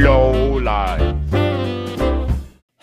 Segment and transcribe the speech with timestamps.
[0.00, 1.14] Lowlife.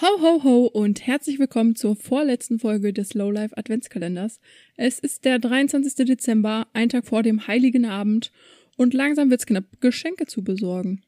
[0.01, 4.39] Ho, ho, ho und herzlich willkommen zur vorletzten Folge des Lowlife Adventskalenders.
[4.77, 6.05] Es ist der 23.
[6.05, 8.31] Dezember, ein Tag vor dem Heiligen Abend
[8.77, 11.01] und langsam wird's knapp, Geschenke zu besorgen.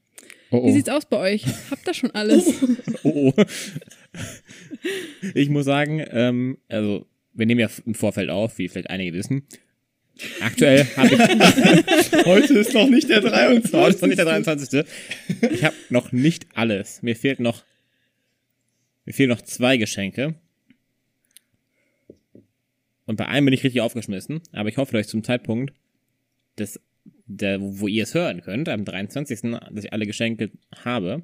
[0.50, 0.66] Oh, oh.
[0.66, 1.46] Wie sieht's aus bei euch?
[1.70, 2.52] Habt ihr schon alles?
[3.02, 3.44] Oh, oh.
[5.34, 9.46] Ich muss sagen, ähm, also wir nehmen ja im Vorfeld auf, wie vielleicht einige wissen.
[10.40, 12.24] Aktuell habe ich.
[12.24, 13.72] Heute ist noch nicht der 23.
[13.72, 14.84] Heute ist noch nicht der 23.
[15.50, 17.02] Ich habe noch nicht alles.
[17.02, 17.64] Mir fehlt noch.
[19.04, 20.36] Mir fehlen noch zwei Geschenke.
[23.06, 24.40] Und bei einem bin ich richtig aufgeschmissen.
[24.52, 25.74] Aber ich hoffe, dass ich zum Zeitpunkt,
[26.58, 26.80] des,
[27.26, 30.50] der, wo ihr es hören könnt, am 23., dass ich alle Geschenke
[30.84, 31.22] habe.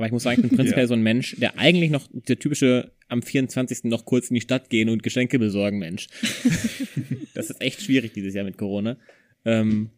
[0.00, 0.88] Aber ich muss sagen, ich bin prinzipiell Ja.
[0.88, 3.84] so ein Mensch, der eigentlich noch der typische am 24.
[3.84, 6.06] noch kurz in die Stadt gehen und Geschenke besorgen Mensch.
[7.34, 8.96] das ist echt schwierig dieses Jahr mit Corona.
[9.44, 9.90] Ähm,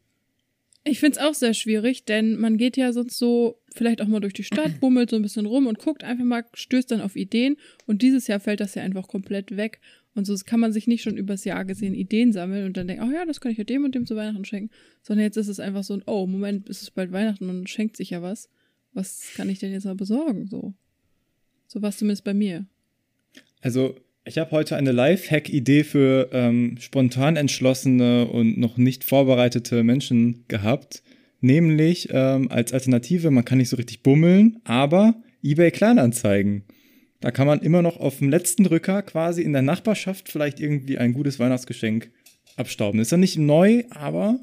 [0.83, 4.33] Ich find's auch sehr schwierig, denn man geht ja sonst so vielleicht auch mal durch
[4.33, 7.57] die Stadt, bummelt so ein bisschen rum und guckt einfach mal, stößt dann auf Ideen.
[7.87, 9.81] Und dieses Jahr fällt das ja einfach komplett weg.
[10.15, 13.05] Und so kann man sich nicht schon übers Jahr gesehen Ideen sammeln und dann denken,
[13.09, 14.71] oh ja, das kann ich ja dem und dem zu Weihnachten schenken.
[15.03, 17.97] Sondern jetzt ist es einfach so ein, oh, Moment, ist es bald Weihnachten und schenkt
[17.97, 18.51] sich ja was.
[18.93, 20.47] Was kann ich denn jetzt mal besorgen?
[20.47, 20.75] So.
[21.67, 22.67] So war es zumindest bei mir.
[23.61, 30.45] Also, ich habe heute eine Lifehack-Idee für ähm, spontan entschlossene und noch nicht vorbereitete Menschen
[30.49, 31.03] gehabt.
[31.41, 36.65] Nämlich ähm, als Alternative, man kann nicht so richtig bummeln, aber eBay Kleinanzeigen.
[37.21, 40.99] Da kann man immer noch auf dem letzten Drücker quasi in der Nachbarschaft vielleicht irgendwie
[40.99, 42.11] ein gutes Weihnachtsgeschenk
[42.57, 43.01] abstauben.
[43.01, 44.39] Ist ja nicht neu, aber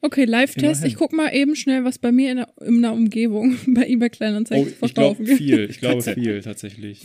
[0.00, 0.84] Okay, Live-Test.
[0.84, 4.10] Ich guck mal eben schnell, was bei mir in der, in der Umgebung bei eBay
[4.10, 5.68] Kleinanzeigen oh, ich glaube viel.
[5.68, 7.04] Ich glaube viel tatsächlich.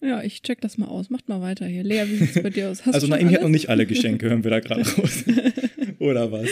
[0.00, 1.10] Ja, ich check das mal aus.
[1.10, 1.84] Macht mal weiter hier.
[1.84, 2.86] Lea, wie sieht's bei dir aus?
[2.86, 5.24] Hast also Naomi hat noch nicht alle Geschenke, hören wir da gerade raus.
[5.98, 6.48] Oder was?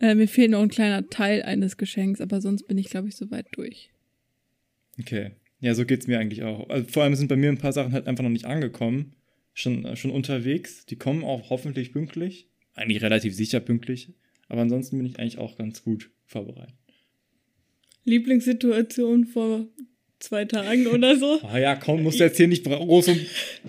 [0.00, 3.16] Äh, mir fehlt noch ein kleiner Teil eines Geschenks, aber sonst bin ich, glaube ich,
[3.16, 3.90] soweit durch.
[4.98, 5.32] Okay.
[5.60, 6.68] Ja, so geht's mir eigentlich auch.
[6.68, 9.12] Also vor allem sind bei mir ein paar Sachen halt einfach noch nicht angekommen.
[9.52, 10.86] Schon, äh, schon unterwegs.
[10.86, 12.48] Die kommen auch hoffentlich pünktlich.
[12.74, 14.12] Eigentlich relativ sicher pünktlich.
[14.48, 16.74] Aber ansonsten bin ich eigentlich auch ganz gut vorbereitet.
[18.04, 19.66] Lieblingssituation vor
[20.18, 21.40] zwei Tagen oder so.
[21.54, 23.20] Ah ja, komm, musst du jetzt hier nicht groß um.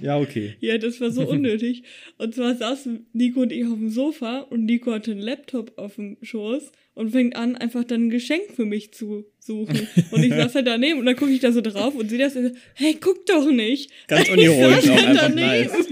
[0.01, 0.55] Ja, okay.
[0.59, 1.83] Ja, das war so unnötig.
[2.17, 5.95] Und zwar saßen Nico und ich auf dem Sofa und Nico hatte einen Laptop auf
[5.95, 9.87] dem Schoß und fängt an, einfach dann ein Geschenk für mich zu suchen.
[10.11, 12.35] Und ich saß halt daneben und dann gucke ich da so drauf und sehe das
[12.35, 13.91] und so, hey, guck doch nicht.
[14.07, 15.71] ganz unironisch auch saß einfach daneben.
[15.71, 15.87] nice.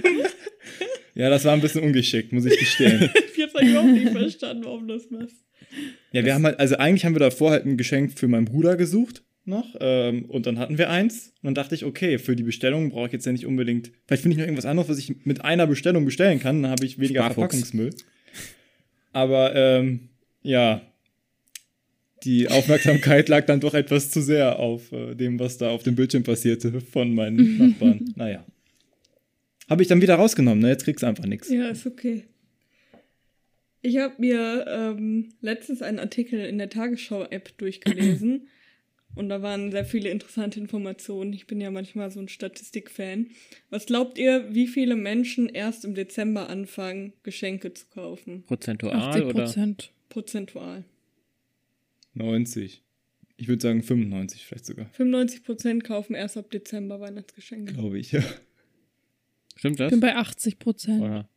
[1.24, 3.10] Ja, das war ein bisschen ungeschickt, muss ich gestehen.
[3.36, 5.38] Ich hab's überhaupt nicht verstanden, warum du das machst.
[6.12, 8.76] Ja, wir haben halt, also eigentlich haben wir davor halt ein Geschenk für meinen Bruder
[8.76, 9.74] gesucht noch.
[9.80, 11.30] Ähm, und dann hatten wir eins.
[11.42, 13.92] Und dann dachte ich, okay, für die Bestellung brauche ich jetzt ja nicht unbedingt.
[14.06, 16.62] Vielleicht finde ich noch irgendwas anderes, was ich mit einer Bestellung bestellen kann.
[16.62, 17.36] Dann habe ich weniger Sparfuchs.
[17.36, 17.92] Verpackungsmüll.
[19.14, 20.10] Aber ähm,
[20.42, 20.82] ja,
[22.26, 25.96] die Aufmerksamkeit lag dann doch etwas zu sehr auf äh, dem, was da auf dem
[25.96, 28.14] Bildschirm passierte von meinen Nachbarn.
[28.18, 28.44] Naja.
[29.70, 30.70] Habe ich dann wieder rausgenommen, ne?
[30.70, 31.50] Jetzt kriegst du einfach nichts.
[31.50, 32.24] Ja, ist okay.
[33.82, 38.48] Ich habe mir ähm, letztens einen Artikel in der Tagesschau-App durchgelesen
[39.16, 41.34] und da waren sehr viele interessante Informationen.
[41.34, 43.28] Ich bin ja manchmal so ein Statistikfan.
[43.70, 48.44] Was glaubt ihr, wie viele Menschen erst im Dezember anfangen, Geschenke zu kaufen?
[48.48, 49.34] Prozentual 80 oder?
[49.34, 49.92] Prozent.
[50.10, 50.84] Prozentual.
[52.16, 52.82] 90.
[53.38, 54.90] Ich würde sagen 95 vielleicht sogar.
[54.98, 57.74] 95% kaufen erst ab Dezember Weihnachtsgeschenke.
[57.74, 58.24] Glaube ich, ja.
[59.64, 59.92] Stimmt Ich das?
[59.92, 61.02] bin bei 80 Prozent.
[61.02, 61.30] Oder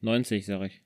[0.00, 0.80] 90, sag ich.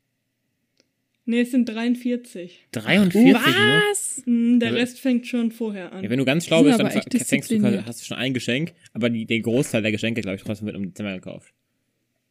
[1.26, 2.66] Nee, es sind 43.
[2.72, 3.34] 43 nur?
[3.34, 4.22] Was?
[4.24, 4.72] Hm, der.
[4.72, 6.02] Rest fängt schon vorher an.
[6.02, 9.10] Ja, wenn du ganz schlau bist, dann fängst du, hast du schon ein Geschenk, aber
[9.10, 11.52] die, der Großteil der Geschenke, glaube ich, trotzdem wird im Dezember gekauft.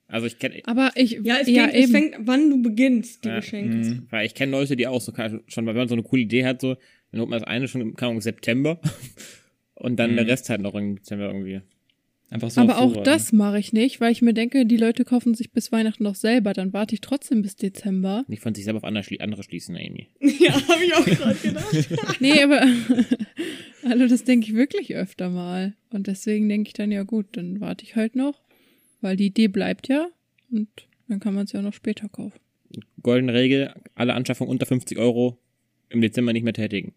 [0.07, 3.29] Also ich kenne Aber ich, ja, es, ja, geht, es fängt, wann du beginnst, die
[3.29, 3.35] Ja.
[3.35, 3.75] Geschenke.
[3.77, 4.07] Mhm.
[4.09, 6.45] weil ich kenne Leute, die auch so kann- schon, wenn man so eine coole Idee
[6.45, 6.77] hat, so,
[7.11, 8.81] dann holt man das eine schon im keine Ahnung, September
[9.75, 10.15] und dann Mhm.
[10.15, 11.61] der Rest halt noch im Dezember irgendwie.
[12.29, 15.33] Einfach so aber auch das mache ich nicht, weil ich mir denke, die Leute kaufen
[15.33, 18.25] sich bis Weihnachten noch selber, dann warte ich trotzdem bis Dezember.
[18.27, 20.09] Nicht von sich selber auf andere, schli andere schließen, Amy.
[20.39, 22.19] Ja, habe ich auch gerade gedacht.
[22.19, 22.61] Nee, aber
[23.83, 25.73] also das denke ich wirklich öfter mal.
[25.89, 28.41] Und deswegen denke ich dann, ja gut, dann warte ich halt noch,
[28.99, 30.07] weil die Idee bleibt ja
[30.51, 30.67] und
[31.07, 32.39] dann kann man es ja noch später kaufen.
[33.01, 35.37] Goldene Regel, alle Anschaffungen unter 50 Euro
[35.89, 36.93] im Dezember nicht mehr tätigen.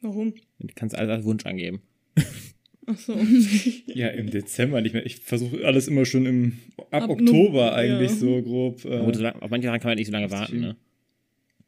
[0.00, 0.32] Warum?
[0.58, 1.82] Du kannst alles als Wunsch angeben.
[2.92, 3.16] Ach so.
[3.86, 5.04] Ja, im Dezember nicht mehr.
[5.06, 6.52] Ich versuche alles immer schon im
[6.90, 8.16] ab, Ab Oktober Nu- eigentlich ja.
[8.16, 8.84] so grob.
[8.84, 10.76] Aber gut, so Äh, lang, auf manche Sachen kann man nicht so lange warten, ne?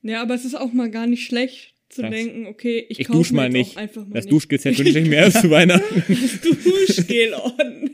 [0.03, 3.07] ja, aber es ist auch mal gar nicht schlecht zu Das- denken, okay, ich, Ich
[3.09, 3.77] kaufe mal jetzt nicht.
[3.77, 4.33] auch einfach mal Das nicht.
[4.33, 6.03] Duschgel wünsche ich mir erst zu Weihnachten.
[6.09, 7.91] Das Duschgel on.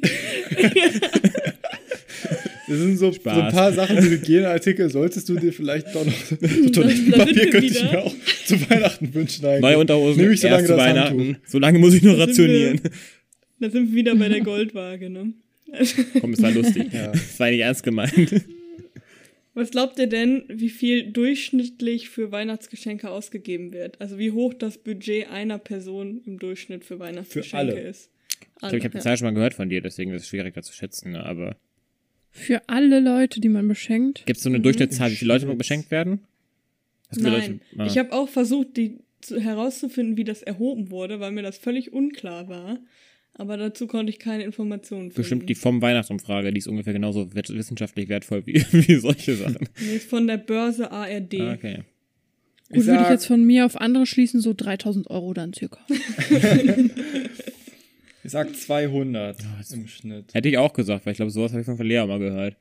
[2.69, 6.13] Das sind so, so ein paar Sachen, die Hygieneartikel solltest du dir vielleicht doch noch.
[6.13, 8.15] sind Toilettenpapier wir könnte ich mir auch
[8.45, 9.63] zu Weihnachten wünschen eigentlich.
[9.63, 11.19] Neue Unterhosen, Nehme ich so lange zu das Weihnachten.
[11.19, 11.49] Handtuch.
[11.49, 12.81] So lange muss ich nur rationieren.
[13.61, 15.33] Da sind wir wieder bei der Goldwaage, ne?
[16.21, 16.93] Komm, es war lustig.
[16.93, 17.09] Ja.
[17.13, 18.45] Das war nicht ernst gemeint.
[19.55, 24.01] Was glaubt ihr denn, wie viel durchschnittlich für Weihnachtsgeschenke ausgegeben wird?
[24.01, 27.81] Also wie hoch das Budget einer Person im Durchschnitt für Weihnachtsgeschenke alle.
[27.89, 28.11] ist?
[28.31, 29.03] Ich glaube, ich habe die ja.
[29.03, 31.13] Zahl schon mal gehört von dir, deswegen ist es schwieriger zu schätzen.
[31.13, 31.25] Ne?
[31.27, 31.57] Aber
[32.31, 34.25] Für alle Leute, die man beschenkt.
[34.27, 34.63] gibt es so eine Mhm.
[34.63, 36.21] Durchschnittszahl, wie viele Leute beschenkt werden?
[37.11, 37.87] Hast Nein, Leute- Ah.
[37.87, 41.93] ich habe auch versucht, die zu, herauszufinden, wie das erhoben wurde, weil mir das völlig
[41.93, 42.79] unklar war.
[43.38, 45.14] Aber dazu konnte ich keine Informationen finden.
[45.14, 49.69] Bestimmt die vom Weihnachtsumfrage, die ist ungefähr genauso wissenschaftlich wertvoll wie, wie solche Sachen.
[49.81, 51.35] Nee, ist von der Börse ARD.
[51.40, 51.76] Ah, okay.
[52.69, 55.79] Gut, Ich würde ich jetzt von mir auf andere schließen, so 3000 Euro dann circa.
[58.25, 60.35] Ich sag 200 das- im Schnitt.
[60.35, 62.56] Hätte ich auch gesagt, weil ich glaube, sowas habe ich von Lea mal gehört.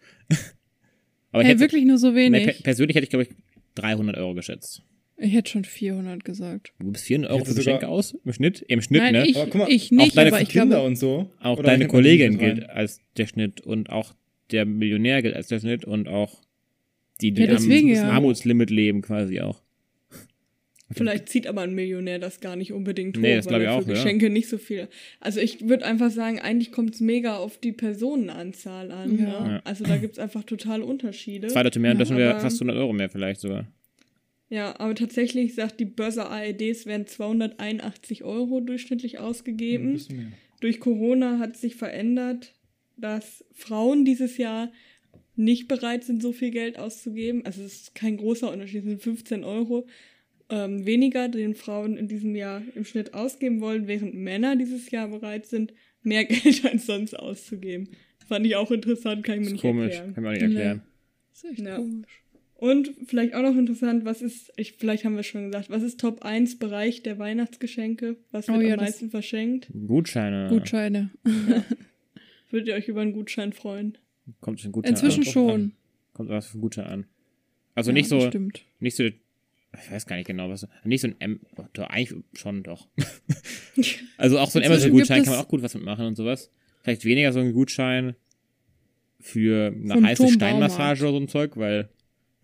[1.32, 2.46] Aber ich Hey, hätte, wirklich nur so ne, wenig.
[2.46, 3.30] per persönlich hätte ich, glaube ich,
[3.76, 4.82] 300 Euro geschätzt.
[5.20, 6.74] Ich hätte schon 400 gesagt.
[6.80, 8.16] Du bist 400 Euro für Geschenke aus?
[8.24, 8.62] Im Schnitt?
[8.68, 9.28] Im Schnitt, Nein, ne?
[9.28, 11.32] ich, Aber guck mal, ich auch nicht, deine aber ich Kinder glaube, und so.
[11.42, 14.14] Auch deine Kollegin gilt als der Schnitt und auch
[14.52, 16.44] der Millionär gilt als der Schnitt und auch
[17.22, 18.10] die, die Ja, deswegen am ja.
[18.12, 19.62] Armutslimit leben quasi auch.
[20.90, 23.68] Vielleicht zieht aber ein Millionär das gar nicht unbedingt hoch, Nee, das weil er ich
[23.68, 23.94] für auch, ja.
[23.96, 24.88] Geschenke nicht so viel.
[25.20, 29.18] Also ich würde einfach sagen, eigentlich kommt es mega auf die Personenanzahl an.
[29.20, 29.26] Ja.
[29.26, 29.52] Ne?
[29.52, 29.62] Ja.
[29.66, 31.48] Also da gibt es einfach totale Unterschiede.
[31.48, 33.68] Zwei Leute mehr und Ja, das sind wir fast 100 Euro mehr vielleicht sogar.
[34.50, 40.00] Ja, aber tatsächlich sagt die Börse ARD, es werden 281 Euro durchschnittlich ausgegeben.
[40.10, 40.28] mehr.
[40.62, 42.54] Durch Corona hat sich verändert,
[42.96, 44.72] dass Frauen dieses Jahr
[45.36, 47.46] nicht bereit sind, so viel Geld auszugeben.
[47.46, 49.86] Also es ist kein großer Unterschied, es sind 15 Euro
[50.50, 55.10] ähm, weniger, den Frauen in diesem Jahr im Schnitt ausgeben wollen, während Männer dieses Jahr
[55.10, 57.90] bereit sind, mehr Geld als sonst auszugeben.
[58.28, 60.14] Fand ich auch interessant, kann ich mir ist nicht komisch, erklären.
[60.16, 60.82] kann man nicht erklären.
[61.34, 61.76] Das ist echt Ja.
[61.78, 62.22] komisch.
[62.58, 66.00] Und vielleicht auch noch interessant, was ist, ich, vielleicht haben wir schon gesagt, was ist
[66.00, 68.18] Top 1 Bereich der Weihnachtsgeschenke?
[68.32, 69.70] Was wird Oh ja, am meisten verschenkt?
[69.86, 70.48] Gutscheine.
[70.50, 71.12] Gutscheine.
[72.50, 74.00] Würdet ihr euch über einen Gutschein freuen?
[74.42, 75.32] Kommt ein Gutschein Inzwischen an.
[75.32, 75.50] schon.
[75.52, 75.72] an.
[76.14, 77.06] Kommt was für ein Gutschein an.
[77.76, 78.64] Also Ja, nicht so, das Stimmt.
[78.80, 82.24] nicht so, ich weiß gar nicht genau, was, nicht so ein M, oh, doch, eigentlich
[82.34, 82.88] schon doch.
[84.18, 86.50] also auch so ein Amazon-Gutschein kann man auch gut was mitmachen und sowas.
[86.82, 88.16] Vielleicht weniger so ein Gutschein
[89.20, 91.90] für eine heiße Steinmassage oder so ein Zeug, weil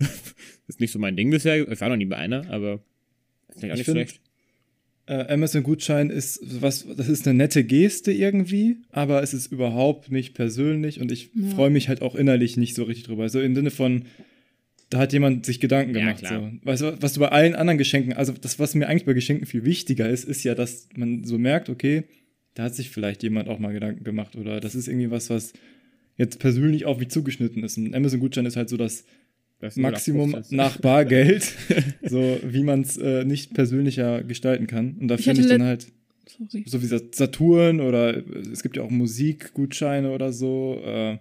[0.68, 1.68] ist nicht so mein Ding bisher.
[1.70, 2.82] Ich war noch nie bei einer, aber
[3.50, 4.22] vielleicht auch Ich nicht find- schlecht.
[5.06, 10.34] Äh, Amazon-Gutschein ist was, das ist eine nette Geste irgendwie, aber es ist überhaupt nicht
[10.34, 11.50] persönlich und ich Ja.
[11.50, 13.24] freue mich halt auch innerlich nicht so richtig drüber.
[13.24, 14.04] Also im Sinne von,
[14.90, 16.20] da hat jemand sich Gedanken Ja, gemacht.
[16.20, 16.50] klar.
[16.54, 16.66] so.
[16.66, 19.46] Weißt du, was du bei allen anderen Geschenken, also das, was mir eigentlich bei Geschenken
[19.46, 22.06] viel wichtiger ist, ist ja, dass man so merkt, okay,
[22.54, 25.52] da hat sich vielleicht jemand auch mal Gedanken gemacht oder das ist irgendwie was, was
[26.16, 27.76] jetzt persönlich auf mich zugeschnitten ist.
[27.76, 29.08] Ein Amazon-Gutschein ist halt so das Das ist
[29.76, 30.58] Maximum 0815.
[30.58, 31.54] nach Bargeld,
[32.04, 34.98] so wie man es äh, nicht persönlicher gestalten kann.
[35.00, 35.88] Und da finde ich dann halt
[36.26, 36.64] Sorry.
[36.66, 40.82] so wie Saturn oder äh, es gibt ja auch Musikgutscheine oder so.
[40.84, 41.18] Äh,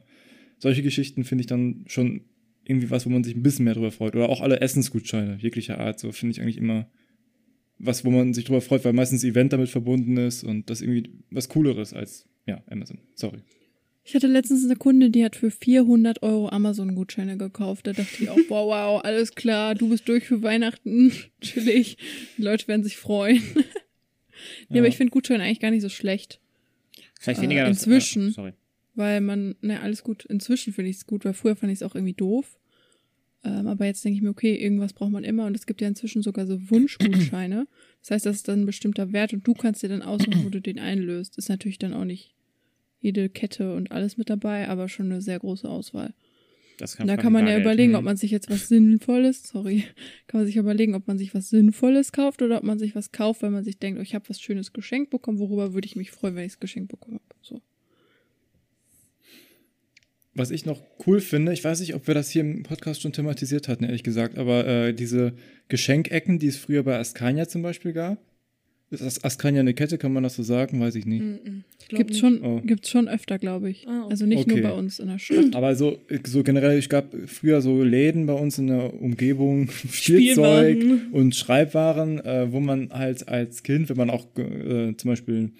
[0.59, 2.23] solche Geschichten finde ich dann schon
[2.65, 4.15] irgendwie was, wo man sich ein bisschen mehr drüber freut.
[4.15, 6.87] Oder auch alle Essensgutscheine jeglicher Art, so finde ich eigentlich immer
[7.79, 11.11] was, wo man sich drüber freut, weil meistens Event damit verbunden ist und das irgendwie
[11.31, 12.99] was Cooleres als, ja, Amazon.
[13.17, 13.39] Sorry.
[14.05, 17.87] Ich hatte letztens eine Kunde, die hat für 400 Euro Amazon-Gutscheine gekauft.
[17.87, 21.13] Da dachte ich auch, wow, wow, alles klar, du bist durch für Weihnachten.
[21.41, 21.97] Chillig.
[22.37, 23.41] Die Leute werden sich freuen.
[24.69, 26.41] ja, aber ich finde Gutscheine eigentlich gar nicht so schlecht.
[27.21, 28.53] Vielleicht äh, weniger das- inzwischen- Ja, sorry.
[28.95, 30.27] Weil man, ne, alles gut.
[30.27, 32.59] Inzwischen finde ich es gut, weil früher fand ich es auch irgendwie doof.
[33.45, 35.89] Ähm, aber jetzt denke ich mir, okay, irgendwas braucht man immer und es gibt ja
[35.89, 37.67] inzwischen sogar so Wunschgutscheine.
[38.03, 40.49] Das heißt, das ist dann ein bestimmter Wert und du kannst dir dann aussuchen, wo
[40.51, 41.39] du den einlöst.
[41.39, 42.35] Ist natürlich dann auch nicht
[43.03, 46.15] jede Kette und alles mit dabei, aber schon eine sehr große Auswahl.
[46.79, 49.85] Das Und da kann man ja überlegen, ob man sich jetzt was Sinnvolles, sorry,
[50.27, 53.13] kann man sich überlegen, ob man sich was Sinnvolles kauft oder ob man sich was
[53.13, 55.97] kauft, weil man sich denkt, oh, ich habe was Schönes geschenkt bekommen, worüber würde ich
[55.97, 57.35] mich freuen, wenn ich es geschenkt bekommen habe.
[57.43, 57.61] So.
[60.35, 63.13] Was ich noch cool finde, ich weiß nicht, ob wir das hier im Podcast schon
[63.13, 65.35] thematisiert hatten, ehrlich gesagt, aber äh, diese
[65.69, 68.19] Geschenkecken, die es früher bei Askania zum Beispiel gab.
[68.93, 70.79] Ist As- Askania eine Kette, kann man das so sagen?
[70.81, 71.23] Weiß ich nicht.
[71.81, 72.21] Ich glaub Gibt's nicht.
[72.21, 72.61] schon, Oh.
[72.65, 73.89] gibt's schon öfter, glaube ich.
[73.89, 74.11] Ah, okay.
[74.11, 74.61] Also nicht Okay.
[74.61, 75.55] nur bei uns in der Stadt.
[75.57, 80.77] Aber so, so generell, ich gab früher so Läden bei uns in der Umgebung, Spielzeug
[80.83, 81.07] Spielwaren.
[81.13, 85.51] und Schreibwaren, äh, wo man halt als Kind, wenn man auch äh, zum Beispiel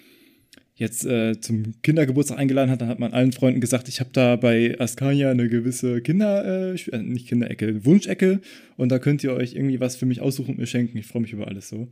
[0.75, 4.35] jetzt äh, zum Kindergeburtstag eingeladen hat, dann hat man allen Freunden gesagt, ich habe da
[4.35, 8.41] bei Askania eine gewisse Kinder, äh, äh, nicht Kinderecke, Wunschecke
[8.77, 10.97] und da könnt ihr euch irgendwie was für mich aussuchen und mir schenken.
[10.97, 11.87] Ich freue mich über alles so.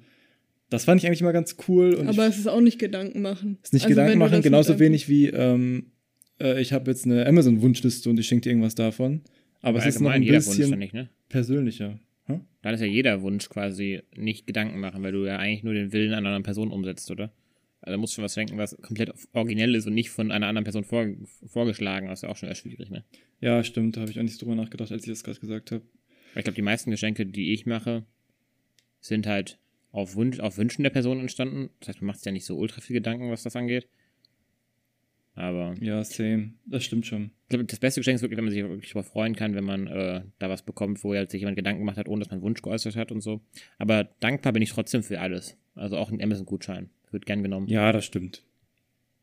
[0.71, 1.93] Das fand ich eigentlich mal ganz cool.
[1.93, 3.57] Und Aber ich, es ist auch nicht Gedanken machen.
[3.61, 5.91] ist nicht Also Gedanken machen, genauso wenig wie ähm,
[6.39, 9.21] äh, ich habe jetzt eine Amazon-Wunschliste und ich schenke dir irgendwas davon.
[9.61, 11.09] Aber es ist noch ein jeder Wunsch bisschen dann nicht, ne?
[11.27, 11.99] persönlicher.
[12.25, 12.39] Hä?
[12.61, 15.91] Da ist ja jeder Wunsch quasi nicht Gedanken machen, weil du ja eigentlich nur den
[15.91, 17.33] Willen einer anderen Person umsetzt, oder?
[17.81, 20.47] Also da musst du schon was schenken, was komplett originell ist und nicht von einer
[20.47, 21.05] anderen Person vor,
[21.47, 22.07] vorgeschlagen.
[22.07, 23.03] Das ist ja auch schon eher schwierig, ne?
[23.41, 25.71] Ja, stimmt, da habe ich auch nicht so drüber nachgedacht, als ich das gerade gesagt
[25.71, 25.83] habe.
[26.33, 28.05] Weil ich glaube, die meisten Geschenke, die ich mache,
[29.01, 29.59] sind halt
[29.91, 31.69] auf, Wunsch, auf Wünschen der Person entstanden.
[31.79, 33.87] Das heißt, man macht sich ja nicht so ultra viel Gedanken, was das angeht.
[35.33, 36.53] Aber Ja, same.
[36.65, 37.31] Das stimmt schon.
[37.43, 39.63] ich glaube, das beste Geschenk ist wirklich, wenn man sich wirklich darüber freuen kann, wenn
[39.63, 42.37] man äh, da was bekommt, wo halt sich jemand Gedanken gemacht hat, ohne dass man
[42.37, 43.41] einen Wunsch geäußert hat und so.
[43.77, 45.57] Aber dankbar bin ich trotzdem für alles.
[45.75, 46.89] Also auch ein Amazon-Gutschein.
[47.11, 47.67] Wird gern genommen.
[47.67, 48.43] Ja, das stimmt.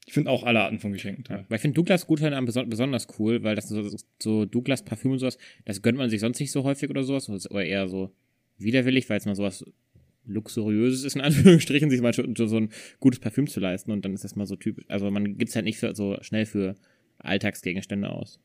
[0.06, 1.44] Ich finde auch alle Arten von Geschenken toll.
[1.48, 5.98] Weil ich finde Douglas-Gutscheine besonders cool, weil das so, so Douglas-Parfüm und sowas, das gönnt
[5.98, 7.28] man sich sonst nicht so häufig oder sowas.
[7.50, 8.10] Oder eher so
[8.56, 9.64] widerwillig, weil es mal sowas
[10.28, 12.22] luxuriöses ist, in Anführungsstrichen, sich mal so
[12.56, 12.70] ein
[13.00, 14.84] gutes Parfüm zu leisten und dann ist das mal so typisch.
[14.88, 16.76] Also man gibt es halt nicht für, so schnell für
[17.18, 18.40] Alltagsgegenstände aus.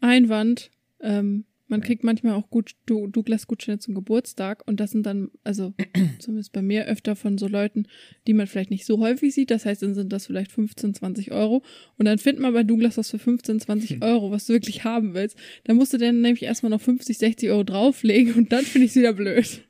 [0.00, 0.70] Einwand.
[1.00, 5.74] Ähm, man kriegt manchmal auch gut Douglas-Gutscheine zum Geburtstag und das sind dann, also
[6.20, 7.88] zumindest bei mir öfter von so Leuten,
[8.26, 9.50] die man vielleicht nicht so häufig sieht.
[9.50, 11.64] Das heißt, dann sind das vielleicht 15, 20 Euro
[11.98, 15.14] und dann findet man bei Douglas was für 15, 20 Euro, was du wirklich haben
[15.14, 15.36] willst.
[15.64, 18.92] Dann musst du dann nämlich erstmal noch 50, 60 Euro drauflegen und dann finde ich
[18.92, 19.65] es wieder blöd.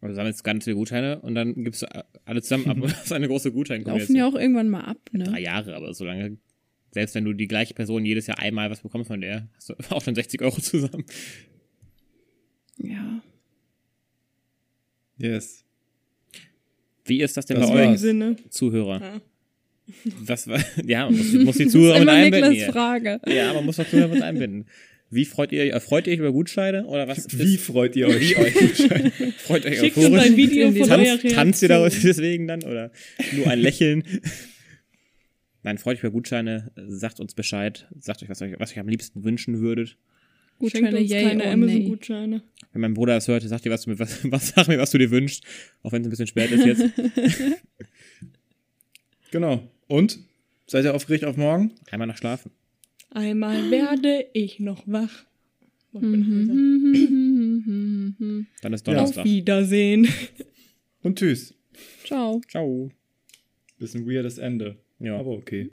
[0.00, 1.86] Also du sammelst ganz viele Gutscheine und dann gibst du
[2.24, 2.76] alle zusammen ab.
[2.80, 4.16] Das ist eine große Gutscheinkombination.
[4.16, 5.40] Laufen ja auch irgendwann mal ab, Drei ne?
[5.40, 6.38] Jahre, aber solange,
[6.90, 9.74] selbst wenn du die gleiche Person jedes Jahr einmal was bekommst von der, hast du
[9.90, 11.04] auch schon 60 Euro zusammen.
[12.78, 13.22] Ja.
[15.18, 15.64] Yes.
[17.04, 17.98] Wie ist das denn Das bei euch.
[17.98, 18.36] Sinne.
[18.48, 19.00] Zuhörer?
[19.00, 19.20] Ja.
[20.20, 22.50] Was war, ja, man muss, muss die Zuhörer mit einbinden.
[22.50, 22.72] Niklas hier.
[22.72, 23.20] Frage.
[23.26, 24.66] Ja, man muss doch Zuhörer mit einbinden.
[25.12, 25.82] Wie freut ihr euch?
[25.82, 26.86] Freut ihr euch über Gutscheine?
[26.86, 27.26] Oder was?
[27.36, 28.34] Wie ist, freut ihr euch?
[29.38, 30.36] freut euch Schickt uns ein euphorisch?
[30.36, 32.62] Video von eurer Tanzt, ihr daraus deswegen dann?
[32.62, 32.92] Oder
[33.32, 34.04] nur ein Lächeln?
[35.64, 36.70] Nein, freut euch über Gutscheine.
[36.86, 37.88] Sagt uns Bescheid.
[37.98, 39.88] Sagt euch, was euch, was euch am liebsten wünschen würdet.
[40.60, 41.44] Schenkt Gutscheine, uns yay keine.
[41.44, 42.42] Amazon-Gutscheine.
[42.72, 44.92] Wenn mein Bruder das hört, sagt dir, was du mir, was, was, sag mir, was
[44.92, 45.42] du dir wünschst.
[45.82, 46.84] Auch wenn es ein bisschen spät ist jetzt.
[49.32, 49.68] Genau.
[49.88, 50.20] Und?
[50.66, 51.72] Seid ihr aufgeregt auf morgen?
[51.90, 52.52] Einmal noch schlafen.
[53.10, 55.24] Einmal werde ich noch wach.
[55.92, 56.86] Mhm.
[58.62, 59.24] Dann ist Auf Donnerstag.
[59.24, 60.08] Wiedersehen.
[61.02, 61.54] Und tschüss.
[62.04, 62.40] Ciao.
[62.48, 62.90] Ciao.
[63.78, 64.76] Bisschen weirdes Ende.
[64.98, 65.18] Ja.
[65.18, 65.68] Aber okay.